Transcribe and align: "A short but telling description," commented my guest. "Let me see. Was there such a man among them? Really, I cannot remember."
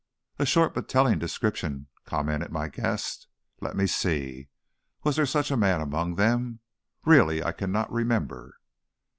"A 0.39 0.47
short 0.47 0.73
but 0.73 0.89
telling 0.89 1.19
description," 1.19 1.85
commented 2.05 2.51
my 2.51 2.69
guest. 2.69 3.27
"Let 3.59 3.75
me 3.75 3.85
see. 3.85 4.49
Was 5.03 5.15
there 5.15 5.27
such 5.27 5.51
a 5.51 5.55
man 5.55 5.79
among 5.79 6.15
them? 6.15 6.59
Really, 7.05 7.43
I 7.43 7.51
cannot 7.51 7.91
remember." 7.93 8.57